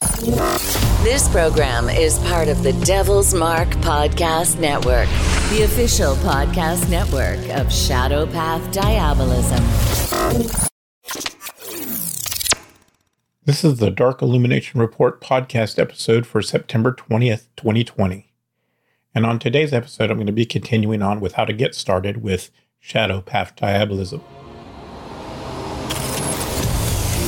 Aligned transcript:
This 0.00 1.28
program 1.28 1.88
is 1.88 2.18
part 2.20 2.48
of 2.48 2.62
the 2.62 2.72
Devil's 2.84 3.32
Mark 3.32 3.68
Podcast 3.68 4.58
Network, 4.58 5.08
the 5.50 5.62
official 5.64 6.14
podcast 6.16 6.90
network 6.90 7.38
of 7.56 7.72
Shadow 7.72 8.26
Path 8.26 8.72
Diabolism. 8.72 9.62
This 13.44 13.64
is 13.64 13.78
the 13.78 13.90
Dark 13.90 14.22
Illumination 14.22 14.80
Report 14.80 15.20
podcast 15.20 15.78
episode 15.78 16.26
for 16.26 16.42
September 16.42 16.92
20th, 16.92 17.46
2020. 17.56 18.32
And 19.14 19.24
on 19.26 19.38
today's 19.38 19.72
episode, 19.72 20.10
I'm 20.10 20.16
going 20.16 20.26
to 20.26 20.32
be 20.32 20.46
continuing 20.46 21.02
on 21.02 21.20
with 21.20 21.34
how 21.34 21.44
to 21.44 21.52
get 21.52 21.74
started 21.74 22.22
with 22.22 22.50
Shadow 22.80 23.20
Path 23.20 23.54
Diabolism. 23.56 24.22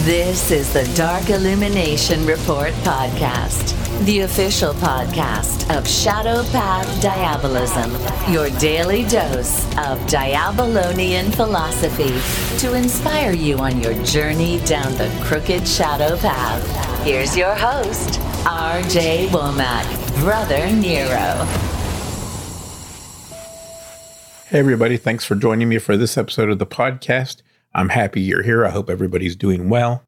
This 0.07 0.53
is 0.53 0.73
the 0.73 0.85
Dark 0.95 1.31
Illumination 1.31 2.25
Report 2.27 2.71
podcast, 2.85 3.75
the 4.05 4.21
official 4.21 4.73
podcast 4.75 5.69
of 5.77 5.85
Shadow 5.85 6.45
Path 6.53 7.03
Diabolism, 7.03 7.91
your 8.33 8.49
daily 8.61 9.03
dose 9.09 9.67
of 9.79 10.07
Diabolonian 10.07 11.33
philosophy 11.33 12.15
to 12.61 12.75
inspire 12.75 13.33
you 13.33 13.59
on 13.59 13.83
your 13.83 13.95
journey 14.05 14.61
down 14.61 14.93
the 14.93 15.13
crooked 15.25 15.67
shadow 15.67 16.17
path. 16.19 17.05
Here's 17.05 17.37
your 17.37 17.57
host, 17.57 18.21
RJ 18.45 19.27
Womack, 19.31 20.21
Brother 20.21 20.71
Nero. 20.71 21.45
Hey, 24.47 24.61
everybody. 24.61 24.99
Thanks 24.99 25.25
for 25.25 25.35
joining 25.35 25.69
me 25.69 25.79
for 25.79 25.97
this 25.97 26.17
episode 26.17 26.49
of 26.49 26.61
the 26.61 26.67
podcast. 26.67 27.43
I'm 27.77 27.91
happy 27.91 28.23
you're 28.23 28.43
here. 28.43 28.65
I 28.65 28.71
hope 28.71 28.89
everybody's 28.89 29.37
doing 29.37 29.69
well. 29.69 30.03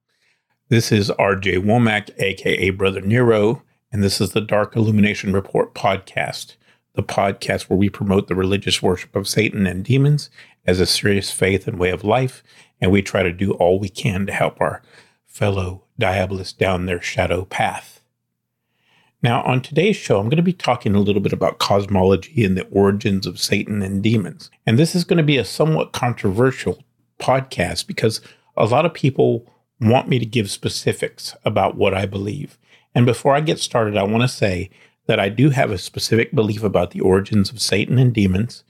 This 0.71 0.91
is 0.91 1.11
RJ 1.11 1.67
Womack, 1.67 2.09
aka 2.19 2.71
Brother 2.71 3.03
Nero, 3.03 3.63
and 3.93 4.03
this 4.03 4.23
is 4.23 4.31
the 4.31 4.41
Dark 4.41 4.75
Illumination 4.75 5.35
Report 5.35 5.75
podcast, 5.75 6.57
the 6.95 7.03
podcast 7.03 7.65
where 7.65 7.79
we 7.79 7.91
promote 7.91 8.27
the 8.27 8.35
religious 8.35 8.81
worship 8.81 9.15
of 9.15 9.29
Satan 9.29 9.67
and 9.67 9.85
demons 9.85 10.31
as 10.67 10.81
a 10.81 10.87
serious 10.87 11.31
faith 11.31 11.69
and 11.69 11.79
way 11.79 11.91
of 11.91 12.05
life, 12.05 12.43
and 12.81 12.91
we 12.91 13.03
try 13.03 13.23
to 13.23 13.35
do 13.35 13.53
all 13.53 13.79
we 13.79 13.91
can 13.91 14.25
to 14.25 14.33
help 14.33 14.59
our 14.63 14.81
fellow 15.27 15.85
diabolists 15.99 16.55
down 16.55 16.87
their 16.87 17.03
shadow 17.03 17.45
path. 17.45 18.01
Now, 19.23 19.43
on 19.43 19.61
today's 19.61 19.97
show, 19.97 20.19
I'm 20.19 20.31
going 20.31 20.39
to 20.39 20.43
be 20.43 20.55
talking 20.55 20.95
a 20.95 21.01
little 21.01 21.21
bit 21.21 21.35
about 21.35 21.59
cosmology 21.59 22.47
and 22.47 22.57
the 22.57 22.67
origins 22.69 23.27
of 23.27 23.39
Satan 23.39 23.83
and 23.83 24.03
demons. 24.03 24.51
And 24.65 24.79
this 24.79 24.95
is 24.95 25.05
going 25.05 25.19
to 25.19 25.23
be 25.23 25.37
a 25.37 25.45
somewhat 25.45 25.93
controversial 25.93 26.83
podcast 27.19 27.87
because 27.87 28.21
a 28.57 28.67
lot 28.67 28.87
of 28.87 28.95
people 28.95 29.47
want 29.81 30.09
me 30.09 30.19
to 30.19 30.27
give 30.27 30.51
specifics 30.51 31.35
about 31.45 31.77
what 31.77 31.95
I 31.95 32.07
believe. 32.07 32.59
And 32.95 33.07
before 33.07 33.35
I 33.35 33.41
get 33.41 33.59
started, 33.59 33.97
I 33.97 34.03
want 34.03 34.23
to 34.23 34.29
say 34.29 34.71
that 35.07 35.21
I 35.21 35.29
do 35.29 35.51
have 35.51 35.71
a 35.71 35.79
specific 35.79 36.35
belief 36.35 36.63
about 36.63 36.91
the 36.91 37.01
origins 37.01 37.51
of 37.51 37.61
Satan 37.61 37.99
and 37.99 38.13
demons. 38.13 38.65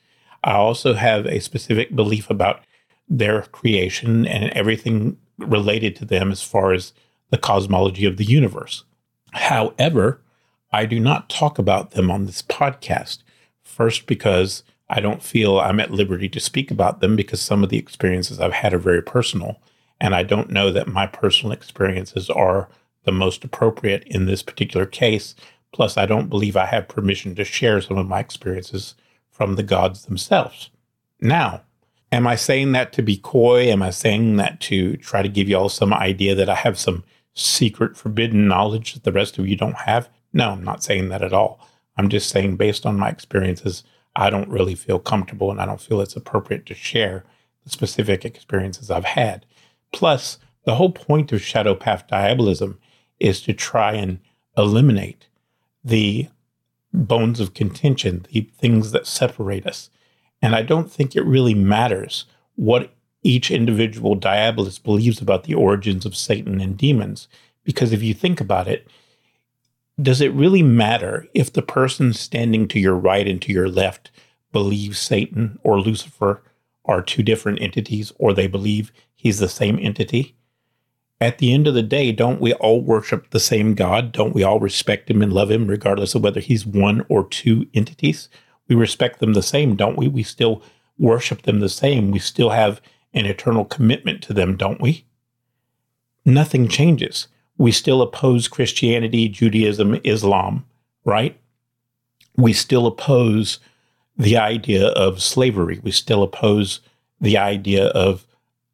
I 0.44 0.52
also 0.52 0.94
have 0.94 1.26
a 1.26 1.40
specific 1.40 1.94
belief 1.96 2.30
about 2.30 2.60
their 3.08 3.42
creation 3.42 4.26
and 4.26 4.50
everything 4.52 5.16
related 5.38 5.96
to 5.96 6.04
them 6.04 6.30
as 6.30 6.42
far 6.42 6.72
as 6.72 6.92
the 7.30 7.38
cosmology 7.38 8.04
of 8.04 8.16
the 8.16 8.24
universe. 8.24 8.84
However, 9.32 10.22
I 10.72 10.86
do 10.86 11.00
not 11.00 11.28
talk 11.28 11.58
about 11.58 11.92
them 11.92 12.10
on 12.10 12.26
this 12.26 12.42
podcast. 12.42 13.18
First, 13.62 14.06
because 14.06 14.62
I 14.90 15.00
don't 15.00 15.22
feel 15.22 15.60
I'm 15.60 15.80
at 15.80 15.90
liberty 15.90 16.28
to 16.30 16.40
speak 16.40 16.70
about 16.70 17.00
them 17.00 17.16
because 17.16 17.40
some 17.40 17.62
of 17.62 17.68
the 17.68 17.78
experiences 17.78 18.40
I've 18.40 18.52
had 18.52 18.72
are 18.72 18.78
very 18.78 19.02
personal. 19.02 19.60
And 20.00 20.14
I 20.14 20.22
don't 20.22 20.50
know 20.50 20.70
that 20.72 20.88
my 20.88 21.06
personal 21.06 21.52
experiences 21.52 22.30
are 22.30 22.68
the 23.04 23.12
most 23.12 23.44
appropriate 23.44 24.04
in 24.04 24.26
this 24.26 24.42
particular 24.42 24.86
case. 24.86 25.34
Plus, 25.72 25.96
I 25.96 26.06
don't 26.06 26.30
believe 26.30 26.56
I 26.56 26.66
have 26.66 26.88
permission 26.88 27.34
to 27.34 27.44
share 27.44 27.80
some 27.80 27.98
of 27.98 28.06
my 28.06 28.20
experiences 28.20 28.94
from 29.30 29.56
the 29.56 29.62
gods 29.62 30.06
themselves. 30.06 30.70
Now, 31.20 31.62
am 32.10 32.26
I 32.26 32.36
saying 32.36 32.72
that 32.72 32.92
to 32.94 33.02
be 33.02 33.16
coy? 33.16 33.64
Am 33.64 33.82
I 33.82 33.90
saying 33.90 34.36
that 34.36 34.60
to 34.62 34.96
try 34.96 35.22
to 35.22 35.28
give 35.28 35.48
you 35.48 35.58
all 35.58 35.68
some 35.68 35.92
idea 35.92 36.34
that 36.34 36.48
I 36.48 36.54
have 36.54 36.78
some 36.78 37.04
secret 37.34 37.96
forbidden 37.96 38.48
knowledge 38.48 38.94
that 38.94 39.04
the 39.04 39.12
rest 39.12 39.38
of 39.38 39.46
you 39.46 39.56
don't 39.56 39.76
have? 39.76 40.08
No, 40.32 40.50
I'm 40.50 40.64
not 40.64 40.82
saying 40.82 41.08
that 41.10 41.22
at 41.22 41.32
all. 41.32 41.60
I'm 41.96 42.08
just 42.08 42.30
saying, 42.30 42.56
based 42.56 42.86
on 42.86 42.98
my 42.98 43.08
experiences, 43.08 43.82
I 44.18 44.30
don't 44.30 44.48
really 44.48 44.74
feel 44.74 44.98
comfortable 44.98 45.50
and 45.52 45.60
I 45.60 45.64
don't 45.64 45.80
feel 45.80 46.00
it's 46.00 46.16
appropriate 46.16 46.66
to 46.66 46.74
share 46.74 47.24
the 47.62 47.70
specific 47.70 48.24
experiences 48.24 48.90
I've 48.90 49.04
had. 49.04 49.46
Plus, 49.92 50.38
the 50.64 50.74
whole 50.74 50.90
point 50.90 51.32
of 51.32 51.40
shadow 51.40 51.76
path 51.76 52.08
diabolism 52.08 52.78
is 53.20 53.40
to 53.42 53.52
try 53.52 53.92
and 53.92 54.18
eliminate 54.56 55.28
the 55.84 56.28
bones 56.92 57.38
of 57.38 57.54
contention, 57.54 58.26
the 58.32 58.50
things 58.58 58.90
that 58.90 59.06
separate 59.06 59.66
us. 59.66 59.88
And 60.42 60.56
I 60.56 60.62
don't 60.62 60.90
think 60.90 61.14
it 61.14 61.24
really 61.24 61.54
matters 61.54 62.24
what 62.56 62.92
each 63.22 63.52
individual 63.52 64.16
diabolist 64.16 64.82
believes 64.82 65.20
about 65.20 65.44
the 65.44 65.54
origins 65.54 66.04
of 66.04 66.16
Satan 66.16 66.60
and 66.60 66.76
demons. 66.76 67.28
Because 67.62 67.92
if 67.92 68.02
you 68.02 68.14
think 68.14 68.40
about 68.40 68.66
it, 68.66 68.88
does 70.00 70.20
it 70.20 70.32
really 70.32 70.62
matter 70.62 71.26
if 71.34 71.52
the 71.52 71.62
person 71.62 72.12
standing 72.12 72.68
to 72.68 72.78
your 72.78 72.94
right 72.94 73.26
and 73.26 73.42
to 73.42 73.52
your 73.52 73.68
left 73.68 74.10
believes 74.52 74.98
Satan 74.98 75.58
or 75.62 75.80
Lucifer 75.80 76.42
are 76.84 77.02
two 77.02 77.22
different 77.22 77.60
entities 77.60 78.12
or 78.18 78.32
they 78.32 78.46
believe 78.46 78.92
he's 79.14 79.38
the 79.38 79.48
same 79.48 79.78
entity? 79.80 80.36
At 81.20 81.38
the 81.38 81.52
end 81.52 81.66
of 81.66 81.74
the 81.74 81.82
day, 81.82 82.12
don't 82.12 82.40
we 82.40 82.52
all 82.54 82.80
worship 82.80 83.30
the 83.30 83.40
same 83.40 83.74
God? 83.74 84.12
Don't 84.12 84.34
we 84.34 84.44
all 84.44 84.60
respect 84.60 85.10
him 85.10 85.20
and 85.20 85.32
love 85.32 85.50
him, 85.50 85.66
regardless 85.66 86.14
of 86.14 86.22
whether 86.22 86.40
he's 86.40 86.64
one 86.64 87.04
or 87.08 87.26
two 87.26 87.66
entities? 87.74 88.28
We 88.68 88.76
respect 88.76 89.18
them 89.18 89.32
the 89.32 89.42
same, 89.42 89.74
don't 89.74 89.96
we? 89.96 90.06
We 90.06 90.22
still 90.22 90.62
worship 90.96 91.42
them 91.42 91.58
the 91.58 91.68
same. 91.68 92.12
We 92.12 92.20
still 92.20 92.50
have 92.50 92.80
an 93.12 93.26
eternal 93.26 93.64
commitment 93.64 94.22
to 94.24 94.32
them, 94.32 94.56
don't 94.56 94.80
we? 94.80 95.06
Nothing 96.24 96.68
changes. 96.68 97.26
We 97.58 97.72
still 97.72 98.00
oppose 98.00 98.48
Christianity, 98.48 99.28
Judaism, 99.28 100.00
Islam, 100.04 100.64
right? 101.04 101.38
We 102.36 102.52
still 102.52 102.86
oppose 102.86 103.58
the 104.16 104.36
idea 104.36 104.88
of 104.88 105.22
slavery. 105.22 105.80
We 105.82 105.90
still 105.90 106.22
oppose 106.22 106.80
the 107.20 107.36
idea 107.36 107.88
of 107.88 108.26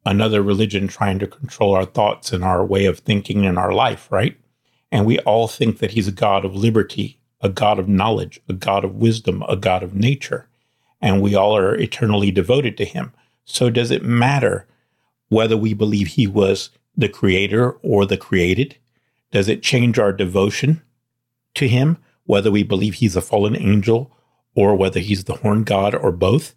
another 0.05 0.41
religion 0.41 0.87
trying 0.87 1.19
to 1.19 1.27
control 1.27 1.73
our 1.73 1.85
thoughts 1.85 2.31
and 2.31 2.43
our 2.43 2.63
way 2.63 2.85
of 2.85 2.99
thinking 2.99 3.45
and 3.45 3.57
our 3.57 3.71
life, 3.71 4.07
right? 4.11 4.37
And 4.91 5.05
we 5.05 5.19
all 5.19 5.47
think 5.47 5.79
that 5.79 5.91
he's 5.91 6.07
a 6.07 6.11
God 6.11 6.45
of 6.45 6.55
liberty, 6.55 7.19
a 7.41 7.49
God 7.49 7.79
of 7.79 7.87
knowledge, 7.87 8.39
a 8.47 8.53
God 8.53 8.85
of 8.85 8.95
wisdom, 8.95 9.43
a 9.49 9.55
God 9.55 9.83
of 9.83 9.95
nature. 9.95 10.47
And 11.01 11.21
we 11.21 11.35
all 11.35 11.57
are 11.57 11.75
eternally 11.75 12.31
devoted 12.31 12.77
to 12.77 12.85
him. 12.85 13.11
So, 13.45 13.69
does 13.69 13.91
it 13.91 14.03
matter 14.03 14.67
whether 15.29 15.57
we 15.57 15.73
believe 15.73 16.07
he 16.07 16.27
was 16.27 16.69
the 16.97 17.09
creator 17.09 17.71
or 17.81 18.05
the 18.05 18.17
created? 18.17 18.77
Does 19.31 19.47
it 19.47 19.63
change 19.63 19.99
our 19.99 20.13
devotion 20.13 20.81
to 21.55 21.67
him, 21.67 21.97
whether 22.25 22.51
we 22.51 22.63
believe 22.63 22.95
he's 22.95 23.15
a 23.15 23.21
fallen 23.21 23.55
angel 23.55 24.11
or 24.55 24.75
whether 24.75 24.99
he's 24.99 25.25
the 25.25 25.35
horn 25.35 25.63
god 25.63 25.93
or 25.93 26.11
both? 26.11 26.55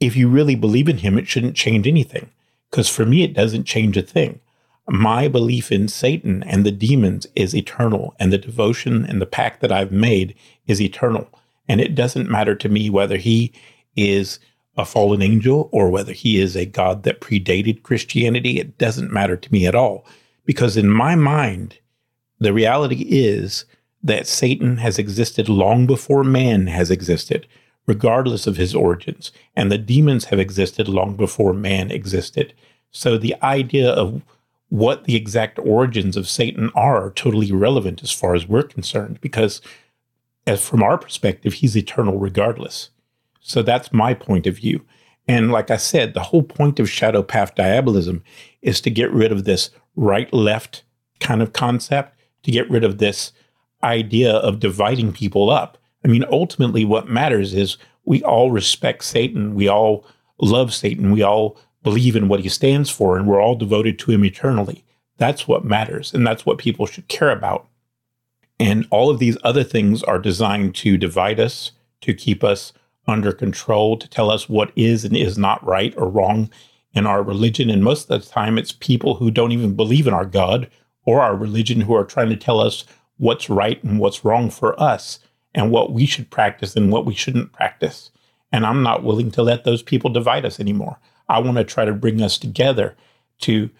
If 0.00 0.16
you 0.16 0.28
really 0.28 0.56
believe 0.56 0.88
in 0.88 0.98
him, 0.98 1.16
it 1.16 1.28
shouldn't 1.28 1.56
change 1.56 1.86
anything. 1.86 2.30
Because 2.70 2.88
for 2.88 3.04
me, 3.06 3.22
it 3.22 3.34
doesn't 3.34 3.64
change 3.64 3.96
a 3.96 4.02
thing. 4.02 4.40
My 4.88 5.28
belief 5.28 5.70
in 5.70 5.86
Satan 5.86 6.42
and 6.42 6.66
the 6.66 6.72
demons 6.72 7.26
is 7.36 7.54
eternal, 7.54 8.16
and 8.18 8.32
the 8.32 8.38
devotion 8.38 9.04
and 9.04 9.20
the 9.20 9.26
pact 9.26 9.60
that 9.60 9.70
I've 9.70 9.92
made 9.92 10.34
is 10.66 10.80
eternal. 10.80 11.28
And 11.68 11.80
it 11.80 11.94
doesn't 11.94 12.28
matter 12.28 12.54
to 12.56 12.68
me 12.68 12.90
whether 12.90 13.16
he 13.16 13.52
is 13.94 14.40
a 14.76 14.84
fallen 14.84 15.22
angel 15.22 15.68
or 15.72 15.90
whether 15.90 16.12
he 16.12 16.40
is 16.40 16.56
a 16.56 16.64
God 16.66 17.02
that 17.02 17.20
predated 17.20 17.82
Christianity. 17.82 18.58
It 18.58 18.78
doesn't 18.78 19.12
matter 19.12 19.36
to 19.36 19.52
me 19.52 19.66
at 19.66 19.74
all. 19.74 20.06
Because 20.44 20.76
in 20.76 20.88
my 20.88 21.14
mind, 21.14 21.78
the 22.38 22.52
reality 22.52 23.06
is 23.08 23.64
that 24.02 24.26
Satan 24.26 24.78
has 24.78 24.98
existed 24.98 25.48
long 25.48 25.86
before 25.86 26.24
man 26.24 26.66
has 26.66 26.90
existed, 26.90 27.46
regardless 27.86 28.46
of 28.46 28.56
his 28.56 28.74
origins, 28.74 29.30
and 29.54 29.70
the 29.70 29.78
demons 29.78 30.26
have 30.26 30.40
existed 30.40 30.88
long 30.88 31.14
before 31.14 31.52
man 31.52 31.90
existed. 31.90 32.52
So 32.90 33.16
the 33.16 33.36
idea 33.42 33.90
of 33.90 34.22
what 34.70 35.04
the 35.04 35.16
exact 35.16 35.58
origins 35.58 36.16
of 36.16 36.28
Satan 36.28 36.70
are, 36.74 37.06
are 37.06 37.10
totally 37.10 37.50
irrelevant 37.50 38.02
as 38.02 38.10
far 38.10 38.34
as 38.34 38.48
we're 38.48 38.62
concerned, 38.62 39.20
because 39.20 39.60
as 40.46 40.66
from 40.66 40.82
our 40.82 40.98
perspective, 40.98 41.54
he's 41.54 41.76
eternal 41.76 42.18
regardless. 42.18 42.90
So 43.42 43.62
that's 43.62 43.92
my 43.92 44.14
point 44.14 44.46
of 44.46 44.56
view. 44.56 44.84
And 45.28 45.52
like 45.52 45.70
I 45.70 45.76
said, 45.76 46.14
the 46.14 46.22
whole 46.22 46.42
point 46.42 46.80
of 46.80 46.90
shadow 46.90 47.22
path 47.22 47.54
diabolism 47.54 48.22
is 48.62 48.80
to 48.80 48.90
get 48.90 49.12
rid 49.12 49.30
of 49.32 49.44
this 49.44 49.70
right 49.94 50.32
left 50.32 50.84
kind 51.20 51.42
of 51.42 51.52
concept, 51.52 52.16
to 52.44 52.50
get 52.50 52.70
rid 52.70 52.84
of 52.84 52.98
this 52.98 53.32
idea 53.82 54.32
of 54.32 54.60
dividing 54.60 55.12
people 55.12 55.50
up. 55.50 55.78
I 56.04 56.08
mean, 56.08 56.24
ultimately, 56.30 56.84
what 56.84 57.08
matters 57.08 57.54
is 57.54 57.76
we 58.04 58.22
all 58.22 58.50
respect 58.50 59.04
Satan. 59.04 59.54
We 59.54 59.68
all 59.68 60.04
love 60.40 60.74
Satan. 60.74 61.12
We 61.12 61.22
all 61.22 61.56
believe 61.82 62.16
in 62.16 62.28
what 62.28 62.40
he 62.40 62.48
stands 62.48 62.90
for, 62.90 63.16
and 63.16 63.26
we're 63.26 63.40
all 63.40 63.54
devoted 63.54 63.98
to 64.00 64.10
him 64.10 64.24
eternally. 64.24 64.84
That's 65.18 65.46
what 65.46 65.64
matters. 65.64 66.12
And 66.12 66.26
that's 66.26 66.46
what 66.46 66.58
people 66.58 66.86
should 66.86 67.08
care 67.08 67.30
about. 67.30 67.68
And 68.58 68.86
all 68.90 69.10
of 69.10 69.18
these 69.18 69.36
other 69.44 69.64
things 69.64 70.02
are 70.02 70.18
designed 70.18 70.74
to 70.76 70.96
divide 70.96 71.40
us, 71.40 71.72
to 72.02 72.14
keep 72.14 72.42
us 72.44 72.72
under 73.06 73.32
control, 73.32 73.96
to 73.96 74.08
tell 74.08 74.30
us 74.30 74.48
what 74.48 74.72
is 74.76 75.04
and 75.04 75.16
is 75.16 75.36
not 75.36 75.64
right 75.66 75.94
or 75.96 76.08
wrong 76.08 76.50
in 76.92 77.06
our 77.06 77.22
religion. 77.22 77.70
And 77.70 77.82
most 77.82 78.10
of 78.10 78.22
the 78.22 78.28
time, 78.28 78.58
it's 78.58 78.72
people 78.72 79.14
who 79.14 79.30
don't 79.30 79.52
even 79.52 79.74
believe 79.74 80.06
in 80.06 80.14
our 80.14 80.26
God 80.26 80.70
or 81.04 81.20
our 81.20 81.34
religion 81.34 81.80
who 81.80 81.94
are 81.94 82.04
trying 82.04 82.28
to 82.28 82.36
tell 82.36 82.60
us 82.60 82.84
what's 83.16 83.50
right 83.50 83.82
and 83.82 83.98
what's 83.98 84.24
wrong 84.24 84.50
for 84.50 84.80
us 84.80 85.18
and 85.54 85.70
what 85.70 85.92
we 85.92 86.06
should 86.06 86.30
practice 86.30 86.76
and 86.76 86.92
what 86.92 87.06
we 87.06 87.14
shouldn't 87.14 87.52
practice. 87.52 88.10
And 88.52 88.66
I'm 88.66 88.82
not 88.82 89.02
willing 89.02 89.30
to 89.32 89.42
let 89.42 89.64
those 89.64 89.82
people 89.82 90.10
divide 90.10 90.44
us 90.44 90.60
anymore. 90.60 90.98
I 91.28 91.38
want 91.38 91.56
to 91.56 91.64
try 91.64 91.84
to 91.84 91.92
bring 91.92 92.20
us 92.20 92.38
together 92.38 92.94
to 93.40 93.70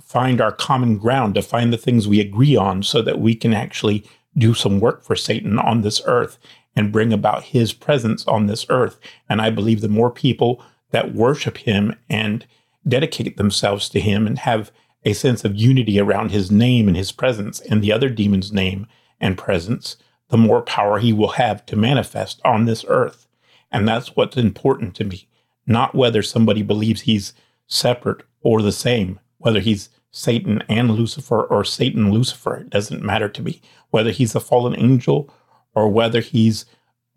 find 0.00 0.40
our 0.40 0.52
common 0.52 0.98
ground, 0.98 1.34
to 1.34 1.42
find 1.42 1.72
the 1.72 1.78
things 1.78 2.06
we 2.06 2.20
agree 2.20 2.56
on 2.56 2.82
so 2.82 3.02
that 3.02 3.20
we 3.20 3.34
can 3.34 3.52
actually 3.52 4.04
do 4.36 4.54
some 4.54 4.80
work 4.80 5.02
for 5.02 5.16
Satan 5.16 5.58
on 5.58 5.82
this 5.82 6.00
earth 6.06 6.38
and 6.76 6.92
bring 6.92 7.12
about 7.12 7.44
his 7.44 7.72
presence 7.72 8.26
on 8.26 8.46
this 8.46 8.66
earth. 8.68 8.98
And 9.28 9.40
I 9.40 9.50
believe 9.50 9.80
the 9.80 9.88
more 9.88 10.10
people 10.10 10.62
that 10.90 11.14
worship 11.14 11.58
him 11.58 11.96
and 12.08 12.46
dedicate 12.86 13.36
themselves 13.36 13.88
to 13.90 14.00
him 14.00 14.26
and 14.26 14.38
have 14.38 14.70
a 15.04 15.12
sense 15.12 15.44
of 15.44 15.56
unity 15.56 15.98
around 15.98 16.30
his 16.30 16.50
name 16.50 16.88
and 16.88 16.96
his 16.96 17.12
presence 17.12 17.60
and 17.60 17.82
the 17.82 17.92
other 17.92 18.08
demon's 18.08 18.52
name 18.52 18.86
and 19.20 19.38
presence, 19.38 19.96
the 20.30 20.36
more 20.36 20.62
power 20.62 20.98
he 20.98 21.12
will 21.12 21.32
have 21.32 21.64
to 21.66 21.76
manifest 21.76 22.40
on 22.44 22.64
this 22.64 22.84
earth. 22.88 23.26
And 23.70 23.86
that's 23.86 24.16
what's 24.16 24.36
important 24.36 24.94
to 24.96 25.04
me, 25.04 25.28
not 25.66 25.94
whether 25.94 26.22
somebody 26.22 26.62
believes 26.62 27.02
he's 27.02 27.34
separate 27.66 28.22
or 28.40 28.62
the 28.62 28.72
same, 28.72 29.20
whether 29.38 29.60
he's 29.60 29.90
Satan 30.10 30.62
and 30.68 30.92
Lucifer 30.92 31.42
or 31.42 31.64
Satan 31.64 32.12
Lucifer. 32.12 32.56
It 32.58 32.70
doesn't 32.70 33.02
matter 33.02 33.28
to 33.28 33.42
me. 33.42 33.60
Whether 33.90 34.12
he's 34.12 34.34
a 34.34 34.40
fallen 34.40 34.78
angel 34.78 35.32
or 35.74 35.88
whether 35.88 36.20
he's 36.20 36.66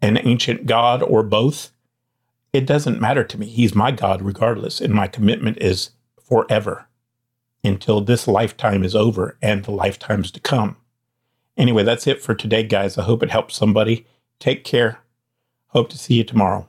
an 0.02 0.18
ancient 0.18 0.66
God 0.66 1.02
or 1.02 1.24
both, 1.24 1.72
it 2.54 2.66
doesn't 2.66 3.02
matter 3.02 3.24
to 3.24 3.38
me. 3.38 3.48
He's 3.48 3.76
my 3.76 3.92
God 3.92 4.22
regardless. 4.22 4.82
And 4.82 4.94
my 4.94 5.08
commitment 5.08 5.58
is 5.60 5.92
forever 6.22 6.88
until 7.64 8.02
this 8.02 8.28
lifetime 8.28 8.84
is 8.84 8.96
over 8.96 9.38
and 9.42 9.64
the 9.64 9.72
lifetimes 9.72 10.32
to 10.32 10.40
come. 10.40 10.78
Anyway, 11.56 11.84
that's 11.84 12.08
it 12.08 12.22
for 12.22 12.36
today, 12.36 12.64
guys. 12.64 12.98
I 12.98 13.04
hope 13.04 13.24
it 13.24 13.32
helps 13.32 13.56
somebody. 13.56 14.06
Take 14.40 14.64
care. 14.64 15.00
Hope 15.68 15.90
to 15.90 15.98
see 15.98 16.16
you 16.16 16.24
tomorrow. 16.24 16.68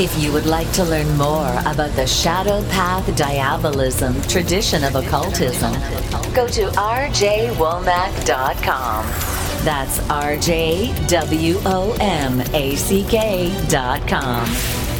If 0.00 0.18
you 0.18 0.32
would 0.32 0.46
like 0.46 0.72
to 0.72 0.84
learn 0.84 1.06
more 1.16 1.50
about 1.66 1.94
the 1.94 2.06
Shadow 2.06 2.62
Path 2.70 3.14
Diabolism 3.16 4.26
tradition 4.28 4.84
of 4.84 4.96
occultism, 4.96 5.72
go 6.34 6.46
to 6.48 6.68
rjwomack.com. 6.68 9.31
That's 9.64 9.98
rjwomack.com. 10.00 10.42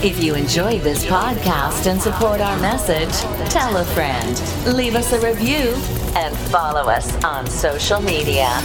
If 0.05 0.23
you 0.23 0.35
enjoy 0.35 0.79
this 0.81 1.05
podcast 1.05 1.87
and 1.87 2.01
support 2.03 2.41
our 2.41 2.59
message, 2.61 3.13
tell 3.51 3.77
a 3.77 3.85
friend, 3.85 4.41
leave 4.67 4.95
us 4.97 5.13
a 5.13 5.21
review, 5.21 5.75
and 6.17 6.37
follow 6.51 6.91
us 6.91 7.23
on 7.25 7.47
social 7.47 8.01
media. 8.01 8.61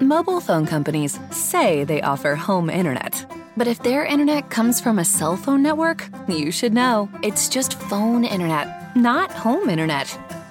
Mobile 0.00 0.40
phone 0.40 0.66
companies 0.66 1.18
say 1.30 1.84
they 1.84 2.02
offer 2.02 2.34
home 2.34 2.68
internet. 2.68 3.24
But 3.56 3.68
if 3.68 3.82
their 3.82 4.04
internet 4.04 4.50
comes 4.50 4.80
from 4.80 4.98
a 4.98 5.04
cell 5.04 5.36
phone 5.36 5.62
network, 5.62 6.08
you 6.28 6.50
should 6.50 6.74
know 6.74 7.08
it's 7.22 7.48
just 7.48 7.80
phone 7.82 8.24
internet, 8.24 8.96
not 8.96 9.30
home 9.30 9.70
internet. 9.70 10.18